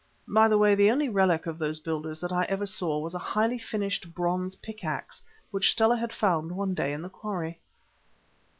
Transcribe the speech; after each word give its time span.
By 0.27 0.47
the 0.47 0.57
way, 0.57 0.73
the 0.73 0.89
only 0.89 1.09
relic 1.09 1.45
of 1.45 1.59
those 1.59 1.79
builders 1.79 2.19
that 2.21 2.31
I 2.31 2.45
ever 2.45 2.65
saw 2.65 2.97
was 2.97 3.13
a 3.13 3.19
highly 3.19 3.59
finished 3.59 4.15
bronze 4.15 4.55
pick 4.55 4.83
axe 4.83 5.21
which 5.51 5.69
Stella 5.71 5.95
had 5.95 6.11
found 6.11 6.51
one 6.53 6.73
day 6.73 6.91
in 6.91 7.03
the 7.03 7.07
quarry. 7.09 7.59